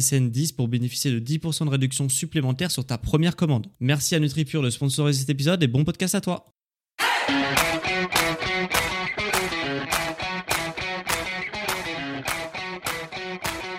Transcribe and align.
SSN 0.00 0.30
10 0.30 0.52
pour 0.52 0.68
bénéficier 0.68 1.10
de 1.10 1.20
10% 1.20 1.66
de 1.66 1.70
réduction 1.70 2.08
supplémentaire 2.08 2.70
sur 2.70 2.84
ta 2.84 2.98
première 2.98 3.36
commande. 3.36 3.68
Merci 3.80 4.14
à 4.14 4.18
NutriPure 4.18 4.62
de 4.62 4.70
sponsoriser 4.70 5.20
cet 5.20 5.30
épisode 5.30 5.62
et 5.62 5.68
bon 5.68 5.84
podcast 5.84 6.14
à 6.14 6.20
toi. 6.20 6.46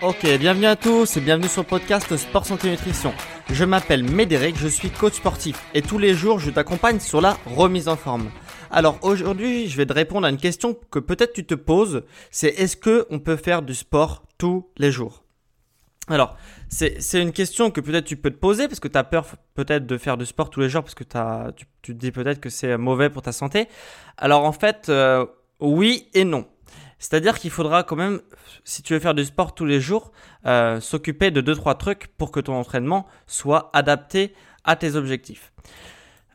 Ok, 0.02 0.38
bienvenue 0.38 0.68
à 0.68 0.76
tous 0.76 1.18
et 1.18 1.22
bienvenue 1.22 1.48
sur 1.48 1.64
le 1.64 1.68
podcast 1.68 2.16
Sport 2.16 2.46
Santé 2.46 2.70
Nutrition. 2.70 3.12
Je 3.50 3.66
m'appelle 3.66 4.04
Médéric, 4.04 4.56
je 4.58 4.68
suis 4.68 4.92
coach 4.92 5.16
sportif 5.16 5.66
et 5.74 5.82
tous 5.82 5.98
les 5.98 6.14
jours 6.14 6.40
je 6.40 6.52
t'accompagne 6.52 7.00
sur 7.00 7.22
la 7.22 7.38
remise 7.46 7.88
en 7.88 7.96
forme. 7.96 8.30
Alors 8.70 9.00
aujourd'hui, 9.02 9.68
je 9.68 9.78
vais 9.78 9.86
te 9.86 9.94
répondre 9.94 10.28
à 10.28 10.30
une 10.30 10.38
question 10.38 10.78
que 10.92 11.00
peut-être 11.00 11.34
tu 11.34 11.46
te 11.46 11.56
poses, 11.56 12.04
c'est 12.30 12.50
est-ce 12.50 12.78
que 12.78 13.08
on 13.10 13.20
peut 13.20 13.36
faire 13.36 13.64
du 13.64 13.74
sport 13.74 14.24
tous 14.38 14.68
les 14.78 14.92
jours? 14.92 15.25
Alors, 16.08 16.38
c'est 16.70 17.22
une 17.22 17.32
question 17.32 17.72
que 17.72 17.82
peut-être 17.82 18.06
tu 18.06 18.16
peux 18.16 18.30
te 18.30 18.38
poser 18.38 18.68
parce 18.68 18.80
que 18.80 18.88
tu 18.88 18.98
as 18.98 19.04
peur 19.04 19.26
peut-être 19.56 19.88
de 19.88 19.98
faire 19.98 20.18
du 20.18 20.26
sport 20.26 20.50
tous 20.50 20.60
les 20.60 20.70
jours 20.70 20.84
parce 20.84 20.94
que 20.94 21.04
tu, 21.54 21.66
te 21.82 21.92
dis 21.92 22.12
peut-être 22.12 22.40
que 22.40 22.50
c'est 22.50 22.78
mauvais 22.78 23.10
pour 23.10 23.22
ta 23.22 23.32
santé. 23.32 23.68
Alors 24.18 24.44
en 24.44 24.52
fait, 24.52 24.90
euh, 24.90 25.26
oui 25.60 26.08
et 26.14 26.24
non. 26.24 26.46
C'est-à-dire 27.00 27.40
qu'il 27.40 27.52
faudra 27.52 27.84
quand 27.84 27.96
même, 27.96 28.22
si 28.64 28.84
tu 28.84 28.94
veux 28.94 29.00
faire 29.00 29.14
du 29.16 29.26
sport 29.26 29.56
tous 29.56 29.66
les 29.66 29.82
jours, 29.82 30.12
euh, 30.46 30.80
s'occuper 30.80 31.32
de 31.32 31.42
deux 31.42 31.56
trois 31.56 31.76
trucs 31.76 32.08
pour 32.18 32.32
que 32.32 32.40
ton 32.40 32.54
entraînement 32.54 33.08
soit 33.26 33.70
adapté 33.74 34.34
à 34.64 34.76
tes 34.76 34.96
objectifs. 34.96 35.52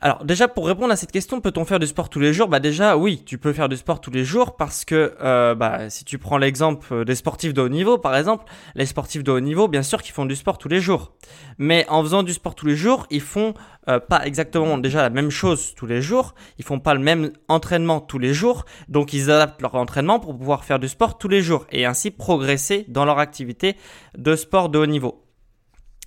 Alors 0.02 0.24
déjà 0.24 0.48
pour 0.48 0.66
répondre 0.66 0.90
à 0.90 0.96
cette 0.96 1.12
question, 1.12 1.42
peut-on 1.42 1.66
faire 1.66 1.78
du 1.78 1.86
sport 1.86 2.08
tous 2.08 2.20
les 2.20 2.32
jours? 2.32 2.48
Bah 2.48 2.58
déjà 2.58 2.96
oui, 2.96 3.22
tu 3.26 3.36
peux 3.36 3.52
faire 3.52 3.68
du 3.68 3.76
sport 3.76 4.00
tous 4.00 4.10
les 4.10 4.24
jours 4.24 4.56
parce 4.56 4.86
que 4.86 5.14
euh, 5.20 5.54
bah, 5.54 5.90
si 5.90 6.06
tu 6.06 6.16
prends 6.16 6.38
l'exemple 6.38 7.04
des 7.04 7.14
sportifs 7.14 7.52
de 7.52 7.60
haut 7.60 7.68
niveau 7.68 7.98
par 7.98 8.16
exemple, 8.16 8.46
les 8.74 8.86
sportifs 8.86 9.22
de 9.22 9.30
haut 9.30 9.40
niveau 9.40 9.68
bien 9.68 9.82
sûr 9.82 10.00
qu'ils 10.00 10.14
font 10.14 10.24
du 10.24 10.36
sport 10.36 10.56
tous 10.56 10.68
les 10.68 10.80
jours. 10.80 11.12
Mais 11.58 11.84
en 11.90 12.02
faisant 12.02 12.22
du 12.22 12.32
sport 12.32 12.54
tous 12.54 12.64
les 12.64 12.76
jours, 12.76 13.06
ils 13.10 13.20
font 13.20 13.52
euh, 13.88 14.00
pas 14.00 14.24
exactement 14.24 14.78
déjà 14.78 15.02
la 15.02 15.10
même 15.10 15.30
chose 15.30 15.74
tous 15.74 15.84
les 15.84 16.00
jours, 16.00 16.34
ils 16.56 16.64
font 16.64 16.80
pas 16.80 16.94
le 16.94 17.00
même 17.00 17.32
entraînement 17.48 18.00
tous 18.00 18.18
les 18.18 18.32
jours, 18.32 18.64
donc 18.88 19.12
ils 19.12 19.30
adaptent 19.30 19.60
leur 19.60 19.74
entraînement 19.74 20.18
pour 20.18 20.34
pouvoir 20.34 20.64
faire 20.64 20.78
du 20.78 20.88
sport 20.88 21.18
tous 21.18 21.28
les 21.28 21.42
jours 21.42 21.66
et 21.72 21.84
ainsi 21.84 22.10
progresser 22.10 22.86
dans 22.88 23.04
leur 23.04 23.18
activité 23.18 23.76
de 24.16 24.34
sport 24.34 24.70
de 24.70 24.78
haut 24.78 24.86
niveau. 24.86 25.29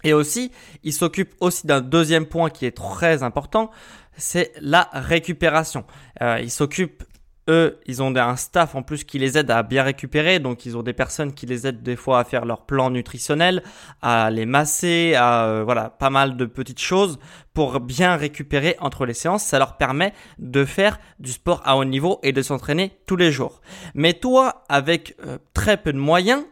Et 0.03 0.13
aussi, 0.13 0.51
il 0.83 0.93
s'occupe 0.93 1.33
aussi 1.39 1.67
d'un 1.67 1.81
deuxième 1.81 2.25
point 2.25 2.49
qui 2.49 2.65
est 2.65 2.75
très 2.75 3.23
important, 3.23 3.71
c'est 4.17 4.51
la 4.61 4.89
récupération. 4.93 5.85
Euh, 6.21 6.39
il 6.41 6.51
s'occupe 6.51 7.03
eux, 7.49 7.79
ils 7.85 8.01
ont 8.01 8.15
un 8.15 8.35
staff 8.37 8.75
en 8.75 8.83
plus 8.83 9.03
qui 9.03 9.19
les 9.19 9.37
aide 9.37 9.51
à 9.51 9.63
bien 9.63 9.83
récupérer. 9.83 10.39
Donc, 10.39 10.65
ils 10.65 10.77
ont 10.77 10.83
des 10.83 10.93
personnes 10.93 11.33
qui 11.33 11.45
les 11.45 11.67
aident 11.67 11.83
des 11.83 11.95
fois 11.95 12.19
à 12.19 12.23
faire 12.23 12.45
leur 12.45 12.65
plan 12.65 12.89
nutritionnel, 12.89 13.63
à 14.01 14.29
les 14.31 14.45
masser, 14.45 15.15
à 15.15 15.45
euh, 15.45 15.63
voilà, 15.63 15.89
pas 15.89 16.09
mal 16.09 16.37
de 16.37 16.45
petites 16.45 16.79
choses 16.79 17.19
pour 17.53 17.79
bien 17.79 18.15
récupérer 18.15 18.77
entre 18.79 19.05
les 19.05 19.13
séances. 19.13 19.43
Ça 19.43 19.59
leur 19.59 19.77
permet 19.77 20.13
de 20.39 20.63
faire 20.63 20.99
du 21.19 21.31
sport 21.31 21.61
à 21.65 21.77
haut 21.77 21.85
niveau 21.85 22.19
et 22.23 22.31
de 22.31 22.41
s'entraîner 22.41 22.97
tous 23.05 23.17
les 23.17 23.31
jours. 23.31 23.61
Mais 23.93 24.13
toi, 24.13 24.63
avec 24.69 25.15
euh, 25.25 25.37
très 25.53 25.77
peu 25.77 25.91
de 25.91 25.99
moyens, 25.99 26.43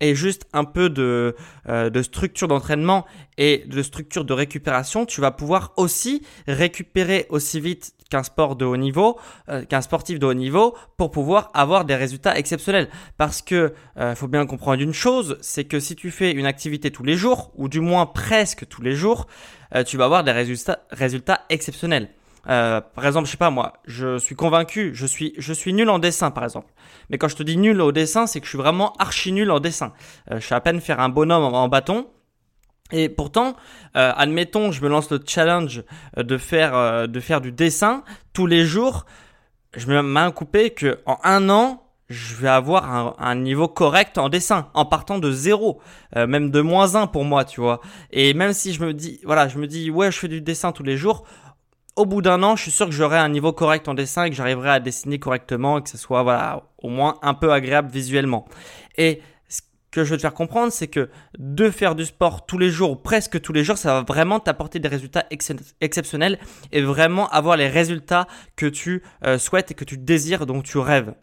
et 0.00 0.14
juste 0.14 0.46
un 0.52 0.64
peu 0.64 0.90
de, 0.90 1.34
euh, 1.68 1.90
de 1.90 2.02
structure 2.02 2.48
d'entraînement 2.48 3.06
et 3.36 3.64
de 3.66 3.82
structure 3.82 4.24
de 4.24 4.32
récupération, 4.32 5.06
tu 5.06 5.20
vas 5.20 5.30
pouvoir 5.30 5.72
aussi 5.76 6.22
récupérer 6.46 7.26
aussi 7.30 7.60
vite 7.60 7.94
qu'un 8.10 8.22
sport 8.22 8.56
de 8.56 8.64
haut 8.64 8.76
niveau, 8.76 9.18
euh, 9.48 9.64
qu'un 9.64 9.80
sportif 9.80 10.18
de 10.18 10.26
haut 10.26 10.34
niveau, 10.34 10.76
pour 10.96 11.10
pouvoir 11.10 11.50
avoir 11.54 11.84
des 11.84 11.94
résultats 11.94 12.38
exceptionnels. 12.38 12.88
Parce 13.16 13.42
que 13.42 13.74
euh, 13.98 14.14
faut 14.14 14.28
bien 14.28 14.46
comprendre 14.46 14.82
une 14.82 14.94
chose, 14.94 15.36
c'est 15.40 15.64
que 15.64 15.80
si 15.80 15.94
tu 15.94 16.10
fais 16.10 16.32
une 16.32 16.46
activité 16.46 16.90
tous 16.90 17.04
les 17.04 17.16
jours, 17.16 17.52
ou 17.56 17.68
du 17.68 17.80
moins 17.80 18.06
presque 18.06 18.66
tous 18.68 18.82
les 18.82 18.94
jours, 18.94 19.26
tu 19.86 19.98
vas 19.98 20.06
avoir 20.06 20.24
des 20.24 20.32
résultats 20.32 21.44
exceptionnels. 21.50 22.08
Euh, 22.48 22.80
par 22.80 23.06
exemple, 23.06 23.26
je 23.26 23.32
sais 23.32 23.36
pas 23.36 23.50
moi, 23.50 23.74
je 23.86 24.18
suis 24.18 24.34
convaincu, 24.34 24.92
je 24.94 25.06
suis, 25.06 25.34
je 25.38 25.52
suis 25.52 25.72
nul 25.72 25.88
en 25.90 25.98
dessin 25.98 26.30
par 26.30 26.44
exemple. 26.44 26.72
Mais 27.10 27.18
quand 27.18 27.28
je 27.28 27.36
te 27.36 27.42
dis 27.42 27.56
nul 27.56 27.80
au 27.80 27.92
dessin, 27.92 28.26
c'est 28.26 28.40
que 28.40 28.46
je 28.46 28.50
suis 28.50 28.58
vraiment 28.58 28.92
archi 28.98 29.32
nul 29.32 29.50
en 29.50 29.60
dessin. 29.60 29.92
Euh, 30.30 30.40
je 30.40 30.46
sais 30.46 30.54
à 30.54 30.60
peine 30.60 30.80
faire 30.80 31.00
un 31.00 31.08
bonhomme 31.08 31.42
en, 31.42 31.68
bâton. 31.68 32.06
Et 32.90 33.10
pourtant, 33.10 33.54
euh, 33.96 34.12
admettons, 34.16 34.72
je 34.72 34.82
me 34.82 34.88
lance 34.88 35.10
le 35.10 35.20
challenge 35.26 35.84
de 36.16 36.38
faire, 36.38 37.06
de 37.06 37.20
faire 37.20 37.42
du 37.42 37.52
dessin 37.52 38.02
tous 38.32 38.46
les 38.46 38.64
jours. 38.64 39.04
Je 39.76 39.86
me 39.86 39.98
un 39.98 40.30
coupé 40.30 40.70
que 40.70 41.00
en 41.04 41.18
un 41.22 41.50
an, 41.50 41.82
je 42.08 42.34
vais 42.36 42.48
avoir 42.48 42.90
un, 42.90 43.14
un, 43.18 43.34
niveau 43.34 43.68
correct 43.68 44.16
en 44.16 44.30
dessin, 44.30 44.68
en 44.72 44.86
partant 44.86 45.18
de 45.18 45.30
zéro, 45.30 45.82
même 46.16 46.50
de 46.50 46.62
moins 46.62 46.94
un 46.94 47.06
pour 47.06 47.24
moi, 47.24 47.44
tu 47.44 47.60
vois. 47.60 47.82
Et 48.10 48.32
même 48.32 48.54
si 48.54 48.72
je 48.72 48.82
me 48.82 48.94
dis, 48.94 49.20
voilà, 49.24 49.48
je 49.48 49.58
me 49.58 49.66
dis, 49.66 49.90
ouais, 49.90 50.10
je 50.10 50.18
fais 50.18 50.28
du 50.28 50.40
dessin 50.40 50.72
tous 50.72 50.82
les 50.82 50.96
jours, 50.96 51.24
au 51.98 52.06
bout 52.06 52.22
d'un 52.22 52.44
an, 52.44 52.54
je 52.54 52.62
suis 52.62 52.70
sûr 52.70 52.86
que 52.86 52.92
j'aurai 52.92 53.18
un 53.18 53.28
niveau 53.28 53.52
correct 53.52 53.88
en 53.88 53.94
dessin 53.94 54.24
et 54.24 54.30
que 54.30 54.36
j'arriverai 54.36 54.70
à 54.70 54.80
dessiner 54.80 55.18
correctement 55.18 55.78
et 55.78 55.82
que 55.82 55.90
ce 55.90 55.98
soit 55.98 56.22
voilà, 56.22 56.62
au 56.78 56.88
moins 56.88 57.18
un 57.22 57.34
peu 57.34 57.52
agréable 57.52 57.90
visuellement. 57.90 58.46
Et 58.96 59.20
ce 59.48 59.60
que 59.90 60.04
je 60.04 60.10
veux 60.10 60.16
te 60.16 60.22
faire 60.22 60.32
comprendre, 60.32 60.72
c'est 60.72 60.86
que 60.86 61.10
de 61.38 61.70
faire 61.70 61.96
du 61.96 62.04
sport 62.04 62.46
tous 62.46 62.56
les 62.56 62.70
jours 62.70 62.92
ou 62.92 62.96
presque 62.96 63.40
tous 63.40 63.52
les 63.52 63.64
jours, 63.64 63.78
ça 63.78 63.94
va 63.94 64.02
vraiment 64.02 64.38
t'apporter 64.38 64.78
des 64.78 64.86
résultats 64.86 65.26
exceptionnels 65.80 66.38
et 66.70 66.82
vraiment 66.82 67.28
avoir 67.30 67.56
les 67.56 67.68
résultats 67.68 68.28
que 68.54 68.66
tu 68.66 69.02
euh, 69.26 69.36
souhaites 69.36 69.72
et 69.72 69.74
que 69.74 69.84
tu 69.84 69.98
désires, 69.98 70.46
dont 70.46 70.62
tu 70.62 70.78
rêves. 70.78 71.14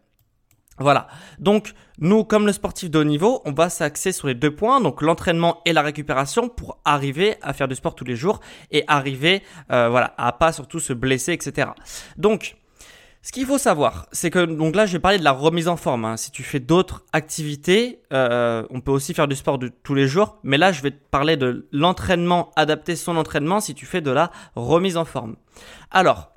Voilà. 0.77 1.07
Donc, 1.39 1.73
nous, 1.99 2.25
comme 2.25 2.45
le 2.45 2.51
sportif 2.51 2.89
de 2.89 2.99
haut 2.99 3.05
niveau, 3.05 3.41
on 3.45 3.53
va 3.53 3.69
s'axer 3.69 4.11
sur 4.11 4.27
les 4.27 4.33
deux 4.33 4.53
points, 4.53 4.81
donc 4.81 5.01
l'entraînement 5.01 5.61
et 5.65 5.71
la 5.71 5.81
récupération, 5.81 6.49
pour 6.49 6.79
arriver 6.83 7.37
à 7.41 7.53
faire 7.53 7.67
du 7.67 7.75
sport 7.75 7.95
tous 7.95 8.03
les 8.03 8.17
jours 8.17 8.41
et 8.71 8.83
arriver, 8.87 9.41
euh, 9.71 9.87
voilà, 9.89 10.13
à 10.17 10.33
pas 10.33 10.51
surtout 10.51 10.79
se 10.79 10.91
blesser, 10.91 11.31
etc. 11.31 11.69
Donc, 12.17 12.57
ce 13.21 13.31
qu'il 13.31 13.47
faut 13.47 13.57
savoir, 13.57 14.05
c'est 14.11 14.29
que 14.29 14.45
donc 14.45 14.75
là, 14.75 14.85
je 14.85 14.91
vais 14.91 14.99
parler 14.99 15.17
de 15.17 15.23
la 15.23 15.31
remise 15.31 15.67
en 15.67 15.77
forme. 15.77 16.05
Hein. 16.05 16.15
Si 16.15 16.29
tu 16.29 16.43
fais 16.43 16.59
d'autres 16.59 17.05
activités, 17.11 18.01
euh, 18.13 18.63
on 18.69 18.81
peut 18.81 18.91
aussi 18.91 19.15
faire 19.15 19.27
du 19.27 19.35
sport 19.35 19.57
de 19.57 19.69
tous 19.69 19.95
les 19.95 20.07
jours, 20.07 20.37
mais 20.43 20.59
là, 20.59 20.71
je 20.71 20.83
vais 20.83 20.91
te 20.91 21.03
parler 21.09 21.35
de 21.35 21.67
l'entraînement, 21.71 22.51
adapter 22.55 22.95
son 22.95 23.15
entraînement 23.15 23.61
si 23.61 23.73
tu 23.73 23.87
fais 23.87 24.01
de 24.01 24.11
la 24.11 24.29
remise 24.55 24.95
en 24.95 25.05
forme. 25.05 25.37
Alors, 25.89 26.34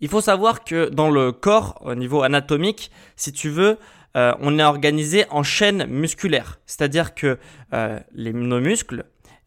il 0.00 0.08
faut 0.08 0.20
savoir 0.20 0.64
que 0.64 0.88
dans 0.90 1.10
le 1.10 1.32
corps, 1.32 1.80
au 1.84 1.94
niveau 1.94 2.22
anatomique, 2.22 2.90
si 3.16 3.32
tu 3.32 3.48
veux, 3.48 3.78
euh, 4.16 4.32
on 4.40 4.58
est 4.58 4.64
organisé 4.64 5.24
en 5.30 5.42
chaînes 5.42 5.86
musculaires. 5.86 6.58
C'est-à-dire 6.66 7.14
que 7.14 7.38
euh, 7.72 8.00
les, 8.12 8.32
nos 8.32 8.60
muscles, 8.60 9.04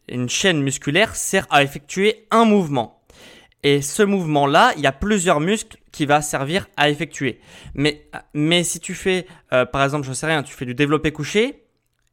une 0.08 0.28
chaîne 0.28 0.62
musculaire 0.62 1.16
sert 1.16 1.46
à 1.50 1.62
effectuer 1.62 2.26
un 2.30 2.44
mouvement. 2.44 3.02
Et 3.62 3.82
ce 3.82 4.02
mouvement-là, 4.02 4.72
il 4.76 4.82
y 4.82 4.86
a 4.86 4.92
plusieurs 4.92 5.40
muscles 5.40 5.76
qui 5.92 6.06
va 6.06 6.22
servir 6.22 6.68
à 6.76 6.88
effectuer. 6.88 7.40
Mais, 7.74 8.08
mais 8.32 8.64
si 8.64 8.80
tu 8.80 8.94
fais, 8.94 9.26
euh, 9.52 9.66
par 9.66 9.84
exemple, 9.84 10.06
je 10.06 10.12
sais 10.12 10.26
rien, 10.26 10.42
tu 10.42 10.54
fais 10.54 10.64
du 10.64 10.74
développé 10.74 11.12
couché, 11.12 11.64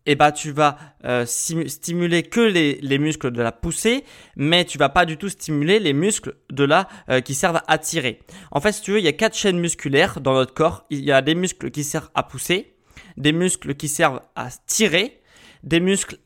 eh 0.08 0.16
bah 0.16 0.32
tu 0.32 0.52
vas 0.52 0.78
euh, 1.04 1.26
stimuler 1.26 2.24
que 2.24 2.40
les, 2.40 2.80
les, 2.82 2.98
muscles 2.98 3.30
de 3.30 3.42
la 3.42 3.52
poussée, 3.52 4.06
mais 4.38 4.64
tu 4.64 4.78
vas 4.78 4.88
pas 4.88 5.06
du 5.06 5.18
tout 5.18 5.28
stimuler 5.28 5.80
les 5.80 5.92
muscles 5.92 6.36
de 6.50 6.64
la 6.64 6.88
euh, 7.10 7.20
qui 7.20 7.36
servent 7.36 7.62
à 7.68 7.78
tirer. 7.78 8.20
En 8.52 8.62
fait, 8.62 8.72
si 8.72 8.82
tu 8.82 8.92
veux, 8.92 9.00
il 9.00 9.04
y 9.04 9.10
a 9.10 9.14
quatre 9.14 9.36
chaînes 9.36 9.60
musculaires 9.60 10.22
dans 10.22 10.34
notre 10.34 10.54
corps. 10.54 10.86
Il 10.90 11.04
y 11.04 11.12
a 11.12 11.22
des 11.22 11.36
muscles 11.36 11.72
qui 11.72 11.84
servent 11.84 12.10
à 12.16 12.24
pousser, 12.24 12.74
des 13.18 13.34
muscles 13.34 13.76
qui 13.76 13.90
servent 13.90 14.22
à 14.36 14.48
tirer, 14.66 15.20
des 15.64 15.82
muscles 15.82 16.18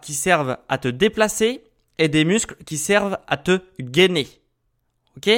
qui 0.00 0.14
servent 0.14 0.56
à 0.70 0.78
te 0.78 0.88
déplacer 0.88 1.62
et 1.98 2.08
des 2.08 2.24
muscles 2.24 2.56
qui 2.64 2.78
servent 2.78 3.18
à 3.26 3.36
te 3.36 3.60
gainer. 3.78 4.26
Ok? 5.18 5.30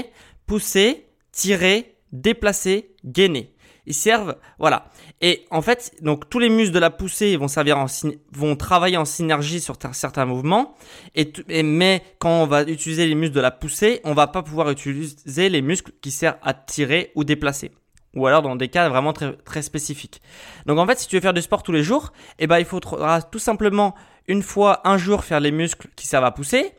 Pousser, 0.47 1.07
tirer, 1.33 1.97
déplacer, 2.13 2.95
gainer. 3.05 3.53
Ils 3.89 3.95
servent, 3.95 4.37
voilà. 4.59 4.91
Et 5.23 5.47
en 5.51 5.63
fait, 5.63 5.95
donc 6.03 6.29
tous 6.29 6.39
les 6.39 6.51
muscles 6.51 6.75
de 6.75 6.79
la 6.79 6.91
poussée 6.91 7.39
vont 7.39 7.49
servir 7.49 7.79
en 7.79 7.87
vont 8.33 8.55
travailler 8.55 8.99
en 8.99 9.07
synergie 9.07 9.63
sur 9.63 9.77
certains 9.93 10.27
mouvements. 10.27 10.75
Et, 11.15 11.33
mais 11.63 12.03
quand 12.19 12.43
on 12.43 12.47
va 12.47 12.65
utiliser 12.65 13.07
les 13.07 13.15
muscles 13.15 13.35
de 13.35 13.41
la 13.41 13.51
poussée, 13.51 14.03
on 14.05 14.13
va 14.13 14.27
pas 14.27 14.43
pouvoir 14.43 14.69
utiliser 14.69 15.49
les 15.49 15.63
muscles 15.63 15.93
qui 16.03 16.11
servent 16.11 16.37
à 16.43 16.53
tirer 16.53 17.13
ou 17.15 17.25
déplacer. 17.25 17.73
Ou 18.15 18.27
alors 18.27 18.43
dans 18.43 18.57
des 18.57 18.69
cas 18.69 18.91
vraiment 18.91 19.15
très, 19.15 19.33
très 19.39 19.63
spécifiques. 19.63 20.21
Donc 20.67 20.79
en 20.79 20.87
fait, 20.87 20.99
si 20.99 21.09
tu 21.09 21.17
veux 21.17 21.23
faire 21.23 21.33
du 21.33 21.41
sport 21.41 21.63
tous 21.63 21.73
les 21.73 21.83
jours, 21.83 22.13
eh 22.39 22.47
ben 22.47 22.59
il 22.59 22.67
faudra 22.67 23.23
tout 23.23 23.39
simplement 23.39 23.95
une 24.27 24.43
fois 24.43 24.87
un 24.87 24.99
jour 24.99 25.25
faire 25.25 25.41
les 25.41 25.51
muscles 25.51 25.89
qui 25.97 26.07
servent 26.07 26.27
à 26.27 26.31
pousser, 26.31 26.73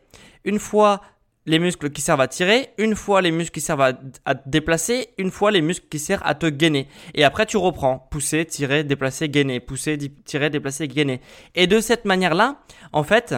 une 0.45 0.59
fois 0.59 1.01
les 1.45 1.59
muscles 1.59 1.89
qui 1.89 2.01
servent 2.01 2.21
à 2.21 2.27
tirer, 2.27 2.69
une 2.77 2.95
fois 2.95 3.21
les 3.21 3.31
muscles 3.31 3.53
qui 3.53 3.61
servent 3.61 3.81
à, 3.81 4.33
déplacer, 4.45 5.09
une 5.17 5.31
fois 5.31 5.51
les 5.51 5.61
muscles 5.61 5.87
qui 5.89 5.99
servent 5.99 6.21
à 6.25 6.35
te 6.35 6.45
gainer. 6.45 6.87
Et 7.15 7.23
après, 7.23 7.45
tu 7.45 7.57
reprends. 7.57 8.07
Pousser, 8.11 8.45
tirer, 8.45 8.83
déplacer, 8.83 9.29
gainer. 9.29 9.59
Pousser, 9.59 9.97
tirer, 10.25 10.49
déplacer, 10.49 10.87
gainer. 10.87 11.21
Et 11.55 11.67
de 11.67 11.79
cette 11.79 12.05
manière-là, 12.05 12.59
en 12.93 13.03
fait, 13.03 13.35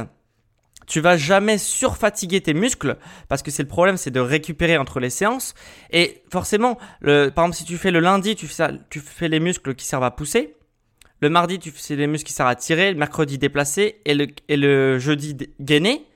tu 0.87 0.99
vas 0.99 1.15
jamais 1.15 1.57
surfatiguer 1.57 2.41
tes 2.41 2.53
muscles 2.53 2.97
parce 3.29 3.43
que 3.43 3.51
c'est 3.51 3.63
le 3.63 3.69
problème, 3.69 3.97
c'est 3.97 4.11
de 4.11 4.19
récupérer 4.19 4.77
entre 4.77 4.99
les 4.99 5.09
séances. 5.09 5.53
Et 5.91 6.23
forcément, 6.31 6.77
par 7.01 7.15
exemple, 7.27 7.53
si 7.53 7.63
tu 7.63 7.77
fais 7.77 7.91
le 7.91 7.99
lundi, 7.99 8.35
tu 8.35 8.47
fais, 8.47 8.53
ça, 8.53 8.71
tu 8.89 8.99
fais 8.99 9.29
les 9.29 9.39
muscles 9.39 9.75
qui 9.75 9.85
servent 9.85 10.03
à 10.03 10.11
pousser. 10.11 10.55
Le 11.21 11.29
mardi, 11.29 11.59
tu 11.59 11.71
fais 11.71 11.95
les 11.95 12.07
muscles 12.07 12.27
qui 12.27 12.33
servent 12.33 12.49
à 12.49 12.55
tirer. 12.55 12.91
Le 12.91 12.97
mercredi, 12.97 13.37
déplacer. 13.37 14.01
Et 14.05 14.15
le, 14.15 14.27
et 14.49 14.57
le 14.57 14.97
jeudi, 14.97 15.37
gainer 15.59 16.07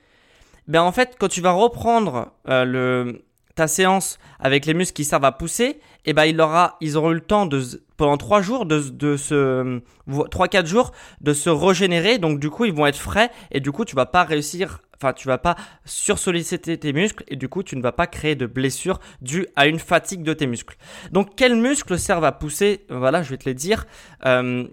ben 0.67 0.81
en 0.81 0.91
fait, 0.91 1.15
quand 1.19 1.27
tu 1.27 1.41
vas 1.41 1.51
reprendre 1.51 2.31
euh, 2.49 2.65
le, 2.65 3.25
ta 3.55 3.67
séance 3.67 4.19
avec 4.39 4.65
les 4.65 4.73
muscles 4.73 4.93
qui 4.93 5.05
servent 5.05 5.25
à 5.25 5.31
pousser, 5.31 5.79
eh 6.05 6.13
ben 6.13 6.25
il 6.25 6.39
aura, 6.41 6.77
ils 6.81 6.97
auront 6.97 7.11
eu 7.11 7.15
le 7.15 7.21
temps 7.21 7.45
de 7.45 7.61
pendant 7.97 8.17
trois 8.17 8.41
jours 8.41 8.65
de, 8.65 8.79
de 8.79 9.15
se 9.15 9.81
trois 10.29 10.47
quatre 10.47 10.67
jours 10.67 10.91
de 11.21 11.33
se 11.33 11.49
régénérer. 11.49 12.17
Donc 12.17 12.39
du 12.39 12.49
coup, 12.49 12.65
ils 12.65 12.73
vont 12.73 12.85
être 12.85 12.97
frais 12.97 13.31
et 13.51 13.59
du 13.59 13.71
coup, 13.71 13.85
tu 13.85 13.95
vas 13.95 14.05
pas 14.05 14.23
réussir. 14.23 14.81
Enfin, 14.97 15.11
tu 15.11 15.27
vas 15.27 15.37
pas 15.37 15.57
sursolliciter 15.83 16.77
tes 16.77 16.93
muscles 16.93 17.25
et 17.27 17.35
du 17.35 17.49
coup, 17.49 17.63
tu 17.63 17.75
ne 17.75 17.81
vas 17.81 17.91
pas 17.91 18.07
créer 18.07 18.35
de 18.35 18.45
blessures 18.45 18.99
dues 19.21 19.45
à 19.57 19.67
une 19.67 19.79
fatigue 19.79 20.23
de 20.23 20.31
tes 20.33 20.47
muscles. 20.47 20.77
Donc, 21.11 21.35
quels 21.35 21.55
muscles 21.55 21.99
servent 21.99 22.23
à 22.23 22.31
pousser? 22.31 22.85
Voilà, 22.89 23.21
je 23.21 23.29
vais 23.29 23.37
te 23.37 23.43
les 23.43 23.53
dire. 23.53 23.87
Euh, 24.25 24.65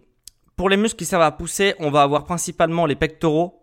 pour 0.55 0.69
les 0.69 0.77
muscles 0.77 0.97
qui 0.97 1.07
servent 1.07 1.23
à 1.23 1.33
pousser, 1.33 1.75
on 1.81 1.91
va 1.91 2.03
avoir 2.03 2.25
principalement 2.25 2.87
les 2.87 2.95
pectoraux, 2.95 3.62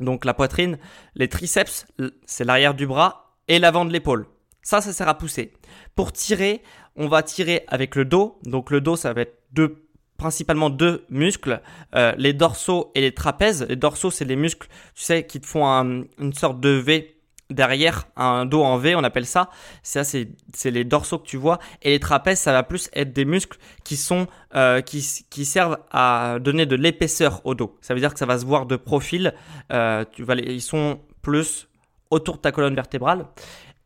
donc 0.00 0.24
la 0.24 0.34
poitrine, 0.34 0.78
les 1.14 1.28
triceps, 1.28 1.86
c'est 2.26 2.44
l'arrière 2.44 2.74
du 2.74 2.86
bras 2.86 3.36
et 3.48 3.58
l'avant 3.58 3.84
de 3.84 3.92
l'épaule. 3.92 4.26
Ça, 4.62 4.80
ça 4.80 4.92
sert 4.92 5.08
à 5.08 5.16
pousser. 5.16 5.52
Pour 5.96 6.12
tirer, 6.12 6.62
on 6.96 7.08
va 7.08 7.22
tirer 7.22 7.64
avec 7.68 7.96
le 7.96 8.04
dos. 8.04 8.38
Donc 8.44 8.70
le 8.70 8.80
dos, 8.80 8.96
ça 8.96 9.12
va 9.12 9.22
être 9.22 9.38
deux, 9.52 9.86
principalement 10.16 10.70
deux 10.70 11.06
muscles, 11.08 11.60
euh, 11.94 12.12
les 12.18 12.32
dorsaux 12.32 12.90
et 12.94 13.00
les 13.00 13.12
trapèzes. 13.12 13.66
Les 13.68 13.76
dorsaux, 13.76 14.10
c'est 14.10 14.24
les 14.24 14.36
muscles, 14.36 14.68
tu 14.94 15.02
sais, 15.02 15.26
qui 15.26 15.40
te 15.40 15.46
font 15.46 15.64
une 15.66 16.32
sorte 16.34 16.60
de 16.60 16.70
V 16.70 17.19
derrière 17.50 18.06
un 18.16 18.46
dos 18.46 18.62
en 18.62 18.78
V, 18.78 18.94
on 18.94 19.04
appelle 19.04 19.26
ça. 19.26 19.50
Ça, 19.82 20.04
c'est, 20.04 20.28
les 20.64 20.84
dorsaux 20.84 21.18
que 21.18 21.26
tu 21.26 21.36
vois. 21.36 21.58
Et 21.82 21.90
les 21.90 22.00
trapèzes, 22.00 22.38
ça 22.38 22.52
va 22.52 22.62
plus 22.62 22.88
être 22.92 23.12
des 23.12 23.24
muscles 23.24 23.58
qui 23.84 23.96
sont, 23.96 24.26
euh, 24.54 24.80
qui, 24.80 25.02
servent 25.02 25.78
à 25.90 26.38
donner 26.40 26.66
de 26.66 26.76
l'épaisseur 26.76 27.40
au 27.44 27.54
dos. 27.54 27.76
Ça 27.80 27.94
veut 27.94 28.00
dire 28.00 28.12
que 28.12 28.18
ça 28.18 28.26
va 28.26 28.38
se 28.38 28.46
voir 28.46 28.66
de 28.66 28.76
profil. 28.76 29.34
Euh, 29.72 30.04
tu 30.12 30.22
vas 30.22 30.34
ils 30.34 30.62
sont 30.62 31.00
plus 31.22 31.68
autour 32.10 32.36
de 32.36 32.40
ta 32.40 32.52
colonne 32.52 32.74
vertébrale. 32.74 33.26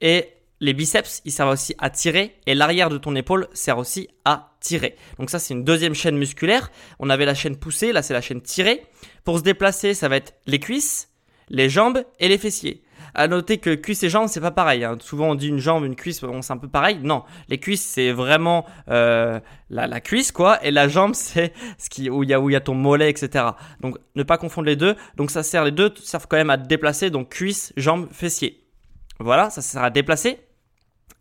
Et 0.00 0.28
les 0.60 0.72
biceps, 0.72 1.20
ils 1.24 1.32
servent 1.32 1.50
aussi 1.50 1.74
à 1.78 1.90
tirer. 1.90 2.36
Et 2.46 2.54
l'arrière 2.54 2.88
de 2.88 2.98
ton 2.98 3.14
épaule 3.16 3.48
sert 3.52 3.78
aussi 3.78 4.08
à 4.24 4.54
tirer. 4.60 4.96
Donc 5.18 5.30
ça, 5.30 5.38
c'est 5.38 5.54
une 5.54 5.64
deuxième 5.64 5.94
chaîne 5.94 6.16
musculaire. 6.16 6.70
On 6.98 7.10
avait 7.10 7.26
la 7.26 7.34
chaîne 7.34 7.56
poussée, 7.56 7.92
là, 7.92 8.02
c'est 8.02 8.14
la 8.14 8.20
chaîne 8.20 8.40
tirée. 8.40 8.84
Pour 9.24 9.38
se 9.38 9.42
déplacer, 9.42 9.94
ça 9.94 10.08
va 10.08 10.16
être 10.16 10.34
les 10.46 10.60
cuisses, 10.60 11.10
les 11.48 11.68
jambes 11.68 12.04
et 12.18 12.28
les 12.28 12.38
fessiers. 12.38 12.83
À 13.14 13.28
noter 13.28 13.58
que 13.58 13.74
cuisse 13.74 14.02
et 14.02 14.10
jambes, 14.10 14.28
c'est 14.28 14.40
pas 14.40 14.50
pareil. 14.50 14.84
Hein. 14.84 14.96
Souvent, 15.00 15.30
on 15.30 15.34
dit 15.34 15.48
une 15.48 15.58
jambe, 15.58 15.84
une 15.84 15.96
cuisse, 15.96 16.20
c'est 16.20 16.52
un 16.52 16.56
peu 16.56 16.68
pareil. 16.68 16.98
Non, 17.02 17.24
les 17.48 17.58
cuisses, 17.58 17.84
c'est 17.84 18.12
vraiment 18.12 18.66
euh, 18.90 19.40
la, 19.70 20.00
cuisse, 20.00 20.32
quoi. 20.32 20.64
Et 20.64 20.70
la 20.70 20.88
jambe, 20.88 21.14
c'est 21.14 21.52
ce 21.78 21.90
qui 21.90 22.10
où 22.10 22.22
il 22.22 22.30
y 22.30 22.56
a 22.56 22.60
ton 22.60 22.74
mollet, 22.74 23.10
etc. 23.10 23.44
Donc, 23.80 23.98
ne 24.14 24.22
pas 24.22 24.38
confondre 24.38 24.66
les 24.66 24.76
deux. 24.76 24.96
Donc, 25.16 25.30
ça 25.30 25.42
sert 25.42 25.64
les 25.64 25.70
deux 25.70 25.92
servent 26.02 26.26
quand 26.28 26.36
même 26.36 26.50
à 26.50 26.56
déplacer. 26.56 27.10
Donc, 27.10 27.30
cuisse, 27.30 27.72
jambe, 27.76 28.08
fessier. 28.10 28.64
Voilà, 29.20 29.50
ça 29.50 29.62
sert 29.62 29.82
à 29.82 29.90
déplacer. 29.90 30.38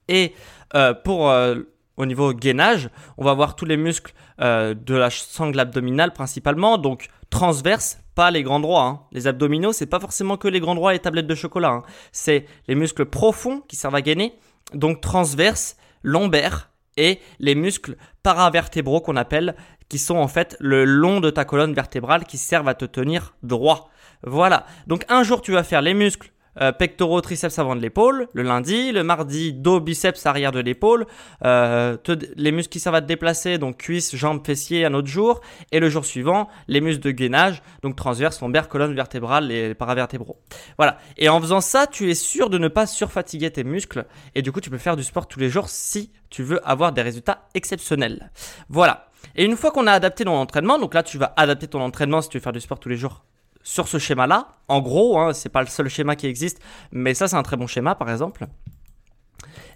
Et 0.07 0.33
euh, 0.75 0.93
pour 0.93 1.29
euh, 1.29 1.55
au 1.97 2.05
niveau 2.05 2.33
gainage, 2.33 2.89
on 3.17 3.23
va 3.23 3.33
voir 3.33 3.55
tous 3.55 3.65
les 3.65 3.77
muscles 3.77 4.13
euh, 4.41 4.73
de 4.73 4.95
la 4.95 5.09
sangle 5.09 5.59
abdominale 5.59 6.11
principalement, 6.11 6.77
donc 6.77 7.07
transverse, 7.29 7.99
pas 8.15 8.31
les 8.31 8.43
grands 8.43 8.59
droits. 8.59 8.83
Hein. 8.83 9.01
Les 9.11 9.27
abdominaux, 9.27 9.73
c'est 9.73 9.85
pas 9.85 9.99
forcément 9.99 10.37
que 10.37 10.47
les 10.47 10.59
grands 10.59 10.75
droits 10.75 10.91
et 10.91 10.95
les 10.95 11.01
tablettes 11.01 11.27
de 11.27 11.35
chocolat. 11.35 11.69
Hein. 11.69 11.83
C'est 12.11 12.45
les 12.67 12.75
muscles 12.75 13.05
profonds 13.05 13.61
qui 13.67 13.75
servent 13.75 13.95
à 13.95 14.01
gainer, 14.01 14.33
donc 14.73 15.01
transverse, 15.01 15.77
lombaire 16.01 16.71
et 16.97 17.19
les 17.39 17.55
muscles 17.55 17.95
paravertébraux 18.21 19.01
qu'on 19.01 19.15
appelle, 19.15 19.55
qui 19.89 19.97
sont 19.99 20.17
en 20.17 20.27
fait 20.27 20.55
le 20.59 20.85
long 20.85 21.19
de 21.19 21.29
ta 21.29 21.45
colonne 21.45 21.73
vertébrale 21.73 22.25
qui 22.25 22.37
servent 22.37 22.67
à 22.67 22.73
te 22.73 22.85
tenir 22.85 23.35
droit. 23.43 23.89
Voilà. 24.25 24.65
Donc 24.87 25.05
un 25.09 25.23
jour 25.23 25.41
tu 25.41 25.51
vas 25.51 25.63
faire 25.63 25.81
les 25.81 25.93
muscles 25.93 26.31
euh, 26.61 26.71
pectoraux, 26.71 27.21
triceps 27.21 27.57
avant 27.59 27.75
de 27.75 27.81
l'épaule 27.81 28.27
le 28.33 28.43
lundi, 28.43 28.91
le 28.91 29.03
mardi 29.03 29.53
dos, 29.53 29.79
biceps 29.79 30.25
arrière 30.25 30.51
de 30.51 30.59
l'épaule, 30.59 31.05
euh, 31.43 31.97
les 32.35 32.51
muscles 32.51 32.71
qui 32.71 32.79
servent 32.79 32.95
à 32.95 33.01
te 33.01 33.07
déplacer, 33.07 33.57
donc 33.57 33.77
cuisses, 33.77 34.15
jambes, 34.15 34.45
fessiers 34.45 34.85
un 34.85 34.93
autre 34.93 35.07
jour, 35.07 35.41
et 35.71 35.79
le 35.79 35.89
jour 35.89 36.05
suivant, 36.05 36.49
les 36.67 36.81
muscles 36.81 37.03
de 37.03 37.11
gainage, 37.11 37.61
donc 37.81 37.95
transverse, 37.95 38.41
lombaire, 38.41 38.67
colonne 38.67 38.93
vertébrale 38.93 39.51
et 39.51 39.73
paravertébraux. 39.73 40.39
Voilà. 40.77 40.97
Et 41.17 41.29
en 41.29 41.39
faisant 41.39 41.61
ça, 41.61 41.87
tu 41.87 42.09
es 42.09 42.15
sûr 42.15 42.49
de 42.49 42.57
ne 42.57 42.67
pas 42.67 42.87
surfatiguer 42.87 43.51
tes 43.51 43.63
muscles, 43.63 44.05
et 44.35 44.41
du 44.41 44.51
coup, 44.51 44.61
tu 44.61 44.69
peux 44.69 44.77
faire 44.77 44.95
du 44.95 45.03
sport 45.03 45.27
tous 45.27 45.39
les 45.39 45.49
jours 45.49 45.69
si 45.69 46.11
tu 46.29 46.43
veux 46.43 46.67
avoir 46.67 46.91
des 46.91 47.01
résultats 47.01 47.47
exceptionnels. 47.53 48.31
Voilà. 48.69 49.07
Et 49.35 49.45
une 49.45 49.55
fois 49.55 49.71
qu'on 49.71 49.87
a 49.87 49.91
adapté 49.91 50.25
ton 50.25 50.35
entraînement, 50.35 50.77
donc 50.77 50.93
là 50.93 51.03
tu 51.03 51.17
vas 51.17 51.33
adapter 51.37 51.67
ton 51.67 51.81
entraînement 51.81 52.21
si 52.21 52.29
tu 52.29 52.37
veux 52.37 52.43
faire 52.43 52.51
du 52.51 52.59
sport 52.59 52.79
tous 52.79 52.89
les 52.89 52.97
jours 52.97 53.23
sur 53.63 53.87
ce 53.87 53.97
schéma-là. 53.97 54.49
En 54.67 54.81
gros, 54.81 55.19
hein, 55.19 55.33
c'est 55.33 55.49
pas 55.49 55.61
le 55.61 55.67
seul 55.67 55.89
schéma 55.89 56.15
qui 56.15 56.27
existe, 56.27 56.61
mais 56.91 57.13
ça 57.13 57.27
c'est 57.27 57.35
un 57.35 57.43
très 57.43 57.57
bon 57.57 57.67
schéma 57.67 57.95
par 57.95 58.11
exemple. 58.11 58.47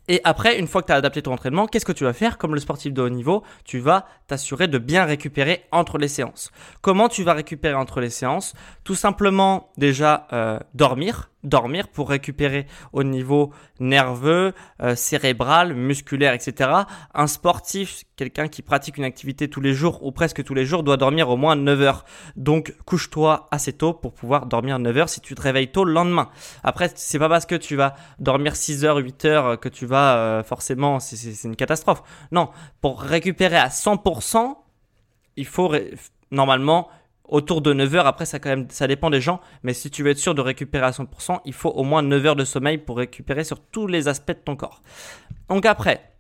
Et 0.10 0.22
après, 0.24 0.58
une 0.58 0.68
fois 0.68 0.82
que 0.82 0.88
tu 0.88 0.94
as 0.94 0.96
adapté 0.96 1.22
ton 1.22 1.34
entraînement, 1.34 1.68
qu'est-ce 1.68 1.86
que 1.86 1.92
tu 1.92 2.06
vas 2.06 2.14
faire? 2.14 2.38
Comme 2.38 2.54
le 2.54 2.62
sportif 2.62 2.94
de 2.94 3.02
haut 3.02 3.10
niveau, 3.10 3.44
tu 3.66 3.80
vas 3.80 4.06
t'assurer 4.28 4.68
de 4.68 4.78
bien 4.78 5.04
récupérer 5.04 5.66
entre 5.72 5.98
les 5.98 6.08
séances. 6.08 6.52
Comment 6.82 7.10
tu 7.10 7.24
vas 7.24 7.34
récupérer 7.34 7.76
entre 7.76 8.00
les 8.00 8.10
séances? 8.10 8.54
Tout 8.86 8.96
simplement 8.96 9.70
déjà 9.78 10.28
euh, 10.32 10.60
dormir, 10.74 11.30
dormir 11.48 11.88
pour 11.88 12.10
récupérer 12.10 12.68
au 12.94 13.04
niveau 13.04 13.52
nerveux, 13.80 14.54
euh, 14.82 14.96
cérébral, 14.96 15.74
musculaire, 15.74 16.34
etc. 16.34 16.72
Un 17.14 17.28
sportif, 17.28 18.04
quelqu'un 18.16 18.48
qui 18.48 18.62
pratique 18.62 18.98
une 18.98 19.04
activité 19.04 19.50
tous 19.50 19.62
les 19.62 19.74
jours 19.74 20.04
ou 20.06 20.12
presque 20.12 20.44
tous 20.44 20.54
les 20.54 20.66
jours, 20.66 20.84
doit 20.84 20.98
dormir 20.98 21.30
au 21.30 21.38
moins 21.38 21.56
9 21.56 21.82
heures. 21.82 22.06
Donc 22.36 22.76
couche-toi 22.86 23.48
assez 23.52 23.74
tôt 23.74 23.94
pour 23.94 24.14
pouvoir 24.14 24.46
dormir 24.46 24.80
9 24.80 24.98
heures 24.98 25.10
si 25.10 25.22
tu 25.22 25.36
te 25.36 25.42
réveilles 25.42 25.72
tôt 25.72 25.84
le 25.84 25.94
lendemain. 25.94 26.30
Après, 26.64 26.92
c'est 26.96 27.20
pas 27.20 27.30
parce 27.30 27.46
que 27.46 27.56
tu 27.56 27.76
vas 27.76 27.96
dormir 28.20 28.56
6 28.56 28.86
heures, 28.86 28.98
8 28.98 29.26
heures 29.26 29.60
que 29.60 29.70
tu 29.70 29.86
vas 29.86 30.18
euh, 30.18 30.44
forcément, 30.44 31.00
c'est 31.00 31.44
une 31.44 31.56
catastrophe. 31.56 32.04
Non, 32.32 32.50
pour 32.82 33.02
récupérer 33.02 33.58
à 33.58 33.70
100%, 33.70 34.56
il 35.36 35.46
faut 35.46 35.74
normalement 36.32 36.90
autour 37.28 37.62
de 37.62 37.74
9 37.74 37.96
heures. 37.96 38.08
Après, 38.08 38.26
ça, 38.26 38.40
quand 38.40 38.50
même, 38.50 38.68
ça 38.70 38.88
dépend 38.88 39.10
des 39.10 39.22
gens. 39.22 39.42
Mais 39.64 39.74
si 39.74 39.90
tu 39.90 40.04
veux 40.04 40.12
être 40.12 40.18
sûr 40.18 40.36
de 40.36 40.42
récupérer 40.42 40.86
à 40.86 40.92
100%, 40.92 41.42
il 41.46 41.54
faut 41.54 41.70
au 41.70 41.84
moins 41.84 42.02
9 42.02 42.26
heures 42.26 42.36
de 42.36 42.46
sommeil 42.46 42.78
pour 42.78 42.98
récupérer 42.98 43.44
sur 43.44 43.60
tous 43.60 43.88
les 43.88 44.08
aspects 44.08 44.32
de 44.32 44.42
ton 44.44 44.56
corps. 44.56 44.82
Donc 45.50 45.66
après, 45.66 46.12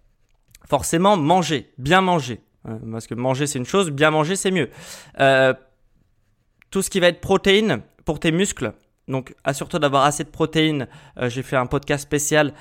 forcément, 0.67 1.17
manger, 1.17 1.71
bien 1.77 2.01
manger. 2.01 2.41
Euh, 2.67 2.77
parce 2.91 3.07
que 3.07 3.15
manger, 3.15 3.47
c'est 3.47 3.59
une 3.59 3.65
chose, 3.65 3.91
bien 3.91 4.11
manger, 4.11 4.35
c'est 4.35 4.51
mieux. 4.51 4.69
Euh, 5.19 5.53
tout 6.69 6.81
ce 6.81 6.89
qui 6.89 6.99
va 6.99 7.07
être 7.07 7.21
protéines 7.21 7.81
pour 8.05 8.19
tes 8.19 8.31
muscles. 8.31 8.73
Donc, 9.07 9.33
assure-toi 9.45 9.79
d'avoir 9.79 10.03
assez 10.03 10.25
de 10.25 10.29
protéines. 10.29 10.87
Euh, 11.17 11.29
j'ai 11.29 11.41
fait 11.41 11.55
un 11.55 11.65
podcast 11.65 12.03
spécial 12.03 12.53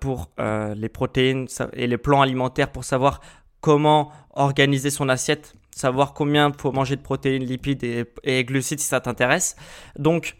pour 0.00 0.30
les 0.76 0.88
protéines 0.88 1.46
et 1.72 1.86
les 1.86 1.98
plans 1.98 2.20
alimentaires 2.20 2.70
pour 2.70 2.84
savoir 2.84 3.20
comment 3.60 4.12
organiser 4.34 4.90
son 4.90 5.08
assiette 5.08 5.54
savoir 5.74 6.14
combien 6.14 6.50
il 6.50 6.60
faut 6.60 6.72
manger 6.72 6.96
de 6.96 7.02
protéines, 7.02 7.44
lipides 7.44 8.06
et, 8.22 8.44
glucides 8.44 8.80
si 8.80 8.86
ça 8.86 9.00
t'intéresse. 9.00 9.56
Donc, 9.98 10.36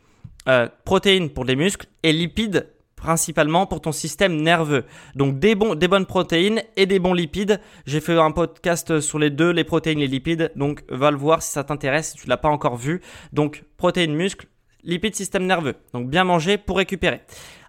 euh, 0.48 0.68
protéines 0.84 1.30
pour 1.30 1.44
les 1.44 1.56
muscles 1.56 1.86
et 2.02 2.12
lipides 2.12 2.68
principalement 2.96 3.66
pour 3.66 3.82
ton 3.82 3.92
système 3.92 4.40
nerveux. 4.40 4.84
Donc 5.14 5.38
des, 5.38 5.54
bonnes 5.54 6.06
protéines 6.06 6.62
et 6.76 6.86
des 6.86 6.98
bons 6.98 7.12
lipides. 7.12 7.60
J'ai 7.84 8.00
fait 8.00 8.18
un 8.18 8.30
podcast 8.30 9.00
sur 9.00 9.18
les 9.18 9.28
deux, 9.28 9.50
les 9.50 9.64
protéines, 9.64 9.98
les 9.98 10.06
lipides. 10.06 10.50
Donc 10.56 10.82
va 10.88 11.10
le 11.10 11.18
voir 11.18 11.42
si 11.42 11.50
ça 11.50 11.64
t'intéresse, 11.64 12.12
si 12.12 12.16
tu 12.16 12.28
l'as 12.28 12.38
pas 12.38 12.48
encore 12.48 12.76
vu. 12.76 13.02
Donc 13.34 13.64
protéines, 13.76 14.14
muscles, 14.14 14.46
lipides, 14.84 15.14
système 15.14 15.44
nerveux. 15.44 15.74
Donc 15.92 16.08
bien 16.08 16.24
manger 16.24 16.56
pour 16.56 16.78
récupérer. 16.78 17.20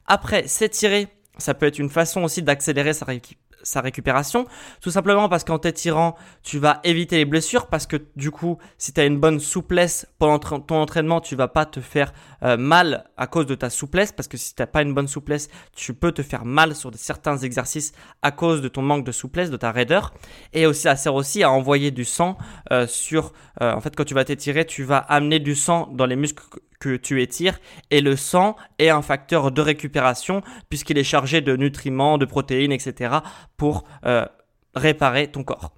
Après, 0.06 0.48
s'étirer, 0.48 1.08
ça 1.38 1.54
peut 1.54 1.66
être 1.66 1.80
une 1.80 1.90
façon 1.90 2.24
aussi 2.24 2.42
d'accélérer 2.42 2.94
sa, 2.94 3.06
sa 3.66 3.82
récupération, 3.82 4.46
tout 4.80 4.92
simplement 4.92 5.28
parce 5.28 5.44
qu'en 5.44 5.60
t'étirant, 5.60 6.16
tu 6.44 6.60
vas 6.60 6.80
éviter 6.84 7.18
les 7.18 7.26
blessures, 7.26 7.68
parce 7.68 7.88
que 7.88 7.98
du 8.16 8.32
coup, 8.32 8.58
si 8.78 8.94
tu 8.94 9.02
as 9.02 9.06
une 9.06 9.20
bonne 9.20 9.40
souplesse 9.40 10.08
pendant 10.20 10.40
ton 10.40 10.76
entraînement, 10.76 11.20
tu 11.20 11.36
vas 11.36 11.48
pas 11.48 11.66
te 11.66 11.82
faire 11.82 12.14
euh, 12.44 12.58
mal 12.58 13.06
à 13.18 13.28
cause 13.28 13.48
de 13.48 13.56
ta 13.56 13.70
souplesse, 13.70 14.12
parce 14.12 14.28
que 14.28 14.38
si 14.38 14.56
tu 14.56 14.62
n'as 14.62 14.68
pas 14.68 14.82
une 14.82 14.94
bonne 14.94 15.08
souplesse, 15.08 15.50
tu 15.76 15.94
peux 15.94 16.12
te 16.12 16.22
faire 16.22 16.46
mal 16.46 16.76
sur 16.76 16.92
certains 16.96 17.38
exercices 17.38 17.92
à 18.22 18.32
cause 18.32 18.62
de 18.62 18.68
ton 18.68 18.82
manque 18.82 19.04
de 19.04 19.12
souplesse, 19.12 19.50
de 19.50 19.58
ta 19.58 19.72
raideur. 19.72 20.14
Et 20.54 20.66
aussi, 20.68 20.84
ça 20.84 20.96
sert 20.96 21.16
aussi 21.16 21.44
à 21.44 21.52
envoyer 21.52 21.92
du 21.92 22.06
sang 22.06 22.38
euh, 22.72 22.88
sur... 22.88 23.34
Euh, 23.62 23.74
en 23.74 23.82
fait, 23.82 23.96
quand 23.96 24.06
tu 24.06 24.14
vas 24.14 24.26
t'étirer, 24.26 24.66
tu 24.66 24.84
vas 24.84 24.98
amener 24.98 25.40
du 25.40 25.56
sang 25.56 25.90
dans 25.92 26.06
les 26.06 26.16
muscles 26.16 26.44
tu 26.94 27.22
étires 27.22 27.60
et 27.92 28.02
le 28.02 28.16
sang 28.16 28.56
est 28.80 28.90
un 28.90 29.02
facteur 29.02 29.52
de 29.52 29.62
récupération 29.62 30.42
puisqu'il 30.70 30.98
est 30.98 31.04
chargé 31.04 31.42
de 31.42 31.56
nutriments, 31.56 32.18
de 32.18 32.26
protéines, 32.26 32.72
etc. 32.72 33.16
pour 33.58 33.86
euh, 34.06 34.26
réparer 34.76 35.28
ton 35.28 35.44
corps. 35.44 35.72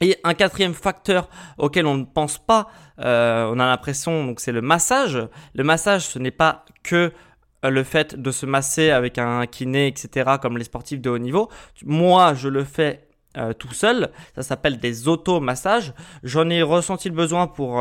Et 0.00 0.16
un 0.24 0.32
quatrième 0.32 0.72
facteur 0.72 1.28
auquel 1.58 1.86
on 1.86 1.96
ne 1.96 2.04
pense 2.04 2.38
pas, 2.38 2.68
euh, 3.00 3.50
on 3.52 3.58
a 3.58 3.66
l'impression, 3.66 4.24
donc 4.24 4.40
c'est 4.40 4.52
le 4.52 4.62
massage. 4.62 5.18
Le 5.54 5.64
massage, 5.64 6.06
ce 6.06 6.18
n'est 6.18 6.30
pas 6.30 6.64
que 6.82 7.12
euh, 7.64 7.70
le 7.70 7.84
fait 7.84 8.14
de 8.14 8.30
se 8.30 8.46
masser 8.46 8.90
avec 8.90 9.18
un 9.18 9.46
kiné, 9.46 9.88
etc., 9.88 10.36
comme 10.40 10.56
les 10.56 10.64
sportifs 10.64 11.02
de 11.02 11.10
haut 11.10 11.18
niveau. 11.18 11.50
Moi, 11.84 12.34
je 12.34 12.48
le 12.48 12.64
fais 12.64 13.06
tout 13.60 13.72
seul. 13.72 14.10
Ça 14.34 14.42
s'appelle 14.42 14.80
des 14.80 15.06
automassages. 15.06 15.94
J'en 16.24 16.50
ai 16.50 16.62
ressenti 16.62 17.08
le 17.08 17.14
besoin 17.14 17.46
pour 17.46 17.80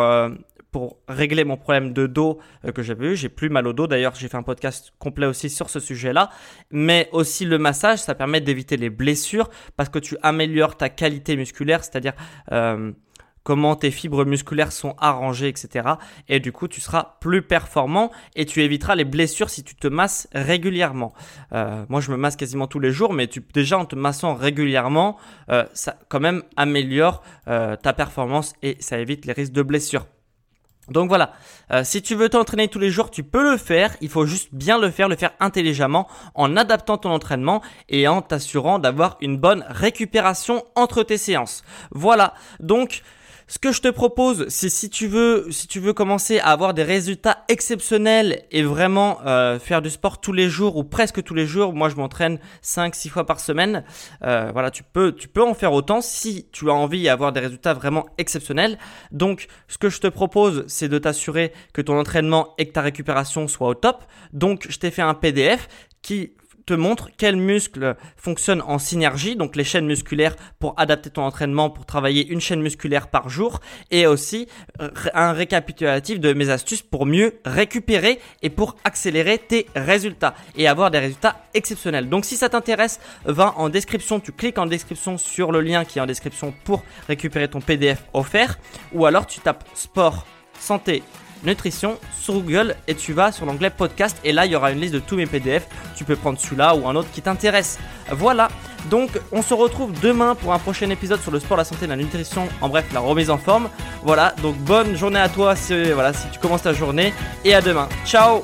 pour 0.71 0.99
régler 1.07 1.43
mon 1.43 1.57
problème 1.57 1.93
de 1.93 2.07
dos 2.07 2.39
euh, 2.65 2.71
que 2.71 2.83
j'avais 2.83 3.07
eu. 3.07 3.15
J'ai 3.15 3.29
plus 3.29 3.49
mal 3.49 3.67
au 3.67 3.73
dos. 3.73 3.87
D'ailleurs, 3.87 4.15
j'ai 4.15 4.27
fait 4.27 4.37
un 4.37 4.43
podcast 4.43 4.93
complet 4.99 5.25
aussi 5.25 5.49
sur 5.49 5.69
ce 5.69 5.79
sujet-là. 5.79 6.29
Mais 6.71 7.09
aussi 7.11 7.45
le 7.45 7.57
massage, 7.57 7.99
ça 7.99 8.15
permet 8.15 8.41
d'éviter 8.41 8.77
les 8.77 8.89
blessures 8.89 9.49
parce 9.77 9.89
que 9.89 9.99
tu 9.99 10.17
améliores 10.21 10.77
ta 10.77 10.89
qualité 10.89 11.35
musculaire, 11.35 11.83
c'est-à-dire 11.83 12.13
euh, 12.51 12.91
comment 13.43 13.75
tes 13.75 13.89
fibres 13.89 14.25
musculaires 14.25 14.71
sont 14.71 14.95
arrangées, 14.99 15.47
etc. 15.47 15.89
Et 16.27 16.39
du 16.39 16.51
coup, 16.51 16.67
tu 16.67 16.81
seras 16.81 17.17
plus 17.19 17.41
performant 17.41 18.11
et 18.35 18.45
tu 18.45 18.61
éviteras 18.61 18.93
les 18.93 19.05
blessures 19.05 19.49
si 19.49 19.63
tu 19.63 19.73
te 19.75 19.87
masses 19.87 20.27
régulièrement. 20.33 21.13
Euh, 21.53 21.83
moi, 21.89 21.99
je 21.99 22.11
me 22.11 22.17
masse 22.17 22.35
quasiment 22.35 22.67
tous 22.67 22.79
les 22.79 22.91
jours, 22.91 23.13
mais 23.13 23.25
tu, 23.25 23.43
déjà 23.53 23.79
en 23.79 23.85
te 23.85 23.95
massant 23.95 24.35
régulièrement, 24.35 25.17
ça 25.73 25.97
quand 26.09 26.19
même 26.19 26.43
améliore 26.57 27.23
ta 27.45 27.93
performance 27.93 28.53
et 28.61 28.77
ça 28.79 28.99
évite 28.99 29.25
les 29.25 29.33
risques 29.33 29.53
de 29.53 29.63
blessures. 29.63 30.05
Donc 30.91 31.09
voilà, 31.09 31.33
euh, 31.71 31.83
si 31.83 32.01
tu 32.01 32.15
veux 32.15 32.29
t'entraîner 32.29 32.67
tous 32.67 32.79
les 32.79 32.89
jours, 32.89 33.11
tu 33.11 33.23
peux 33.23 33.51
le 33.51 33.57
faire. 33.57 33.95
Il 34.01 34.09
faut 34.09 34.25
juste 34.25 34.49
bien 34.53 34.79
le 34.79 34.89
faire, 34.89 35.09
le 35.09 35.15
faire 35.15 35.31
intelligemment, 35.39 36.07
en 36.35 36.57
adaptant 36.57 36.97
ton 36.97 37.11
entraînement 37.11 37.61
et 37.89 38.07
en 38.07 38.21
t'assurant 38.21 38.79
d'avoir 38.79 39.17
une 39.21 39.37
bonne 39.37 39.65
récupération 39.67 40.63
entre 40.75 41.03
tes 41.03 41.17
séances. 41.17 41.63
Voilà, 41.91 42.33
donc 42.59 43.03
ce 43.49 43.57
que 43.57 43.71
je 43.71 43.81
te 43.81 43.87
propose, 43.87 44.47
c'est 44.49 44.69
si 44.69 44.91
tu 44.91 45.07
veux, 45.07 45.47
si 45.49 45.67
tu 45.67 45.79
veux 45.79 45.91
commencer 45.91 46.37
à 46.37 46.49
avoir 46.49 46.75
des 46.75 46.83
résultats 46.83 47.45
exceptionnels 47.47 48.43
et 48.51 48.61
vraiment 48.61 49.21
euh, 49.25 49.57
faire 49.57 49.81
du 49.81 49.89
sport 49.89 50.21
tous 50.21 50.33
les 50.33 50.49
jours 50.49 50.77
ou 50.77 50.83
presque 50.83 51.23
tous 51.23 51.33
les 51.33 51.47
jours. 51.47 51.73
Moi, 51.73 51.89
je 51.89 51.95
m'entraîne 51.95 52.37
5-6 52.63 53.09
fois 53.09 53.25
par 53.25 53.39
semaine. 53.39 53.83
Euh, 54.23 54.51
voilà, 54.53 54.69
tu 54.69 54.83
peux, 54.83 55.13
tu 55.13 55.27
peux 55.27 55.41
en 55.41 55.55
faire 55.55 55.73
autant 55.73 55.99
si 55.99 56.45
tu 56.51 56.69
as 56.69 56.73
envie 56.73 57.05
d'avoir 57.05 57.31
des 57.31 57.39
résultats 57.39 57.73
vraiment 57.73 58.05
exceptionnels. 58.19 58.77
Donc, 59.11 59.47
ce 59.67 59.79
que 59.79 59.89
je 59.89 59.99
te 59.99 60.07
propose, 60.07 60.63
c'est 60.67 60.87
de 60.87 60.99
t'assurer 60.99 61.51
que 61.73 61.81
ton 61.81 61.97
entraînement 61.97 62.53
et 62.59 62.67
que 62.67 62.73
ta 62.73 62.81
récupération 62.81 63.47
soient 63.47 63.69
au 63.69 63.73
top. 63.73 64.03
Donc, 64.31 64.67
je 64.69 64.77
t'ai 64.77 64.91
fait 64.91 65.01
un 65.01 65.15
PDF 65.15 65.67
qui 66.03 66.33
montre 66.73 67.09
quels 67.17 67.35
muscles 67.35 67.95
fonctionnent 68.17 68.61
en 68.61 68.79
synergie, 68.79 69.35
donc 69.35 69.55
les 69.55 69.63
chaînes 69.63 69.85
musculaires 69.85 70.35
pour 70.59 70.73
adapter 70.77 71.09
ton 71.09 71.23
entraînement, 71.23 71.69
pour 71.69 71.85
travailler 71.85 72.27
une 72.27 72.41
chaîne 72.41 72.61
musculaire 72.61 73.07
par 73.07 73.29
jour, 73.29 73.59
et 73.91 74.07
aussi 74.07 74.47
euh, 74.81 74.89
un 75.13 75.31
récapitulatif 75.31 76.19
de 76.19 76.33
mes 76.33 76.49
astuces 76.49 76.81
pour 76.81 77.05
mieux 77.05 77.39
récupérer 77.45 78.19
et 78.41 78.49
pour 78.49 78.75
accélérer 78.83 79.37
tes 79.37 79.67
résultats 79.75 80.35
et 80.55 80.67
avoir 80.67 80.91
des 80.91 80.99
résultats 80.99 81.35
exceptionnels. 81.53 82.09
Donc 82.09 82.25
si 82.25 82.37
ça 82.37 82.49
t'intéresse, 82.49 82.99
va 83.25 83.53
en 83.57 83.69
description, 83.69 84.19
tu 84.19 84.31
cliques 84.31 84.57
en 84.57 84.65
description 84.65 85.17
sur 85.17 85.51
le 85.51 85.61
lien 85.61 85.85
qui 85.85 85.99
est 85.99 86.01
en 86.01 86.05
description 86.05 86.53
pour 86.63 86.83
récupérer 87.07 87.47
ton 87.47 87.61
PDF 87.61 88.03
offert, 88.13 88.59
ou 88.93 89.05
alors 89.05 89.27
tu 89.27 89.39
tapes 89.39 89.63
sport, 89.73 90.25
santé, 90.59 91.03
nutrition 91.43 91.97
sur 92.19 92.35
Google 92.35 92.75
et 92.87 92.95
tu 92.95 93.13
vas 93.13 93.31
sur 93.31 93.45
l'onglet 93.45 93.69
podcast 93.69 94.17
et 94.23 94.31
là 94.31 94.45
il 94.45 94.51
y 94.51 94.55
aura 94.55 94.71
une 94.71 94.79
liste 94.79 94.93
de 94.93 94.99
tous 94.99 95.15
mes 95.15 95.25
PDF. 95.25 95.67
Tu 95.95 96.03
peux 96.03 96.15
prendre 96.15 96.39
celui-là 96.39 96.75
ou 96.75 96.87
un 96.87 96.95
autre 96.95 97.09
qui 97.11 97.21
t'intéresse. 97.21 97.79
Voilà, 98.11 98.49
donc 98.89 99.09
on 99.31 99.41
se 99.41 99.53
retrouve 99.53 99.91
demain 100.01 100.35
pour 100.35 100.53
un 100.53 100.59
prochain 100.59 100.89
épisode 100.89 101.21
sur 101.21 101.31
le 101.31 101.39
sport, 101.39 101.57
la 101.57 101.63
santé, 101.63 101.87
la 101.87 101.95
nutrition, 101.95 102.47
en 102.61 102.69
bref 102.69 102.85
la 102.93 102.99
remise 102.99 103.29
en 103.29 103.37
forme. 103.37 103.69
Voilà, 104.03 104.33
donc 104.41 104.55
bonne 104.57 104.95
journée 104.95 105.19
à 105.19 105.29
toi 105.29 105.55
si, 105.55 105.91
voilà, 105.91 106.13
si 106.13 106.29
tu 106.31 106.39
commences 106.39 106.63
ta 106.63 106.73
journée 106.73 107.13
et 107.45 107.53
à 107.53 107.61
demain. 107.61 107.87
Ciao 108.05 108.43